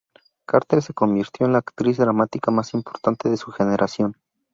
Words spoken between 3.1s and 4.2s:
de su generación.